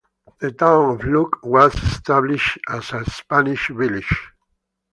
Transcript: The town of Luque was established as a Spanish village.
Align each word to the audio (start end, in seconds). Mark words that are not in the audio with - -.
The 0.39 0.51
town 0.51 0.95
of 0.95 1.01
Luque 1.01 1.43
was 1.43 1.75
established 1.75 2.57
as 2.67 2.91
a 2.91 3.05
Spanish 3.07 3.69
village. 3.69 4.31